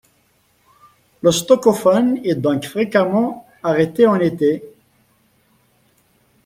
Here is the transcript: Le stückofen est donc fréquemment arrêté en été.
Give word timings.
Le 1.21 1.31
stückofen 1.31 2.19
est 2.23 2.33
donc 2.33 2.65
fréquemment 2.65 3.45
arrêté 3.61 4.07
en 4.07 4.15
été. 4.19 4.63